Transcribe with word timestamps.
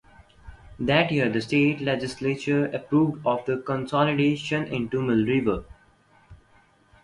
That 0.79 1.11
year 1.11 1.29
the 1.29 1.41
state 1.41 1.79
legislature 1.79 2.65
approved 2.65 3.23
of 3.23 3.45
the 3.45 3.57
consolidation 3.57 4.63
into 4.65 4.99
Mill 4.99 5.23
River. 5.27 5.63